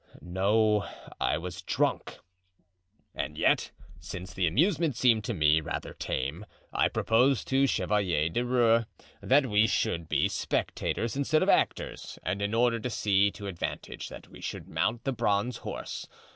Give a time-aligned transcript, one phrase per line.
[0.19, 2.17] "No, I was drunk.
[3.13, 3.69] And yet,
[3.99, 6.43] since the amusement seemed to me rather tame,
[6.73, 8.85] I proposed to Chevalier de Rieux
[9.21, 14.09] that we should be spectators instead of actors, and, in order to see to advantage,
[14.09, 16.07] that we should mount the bronze horse.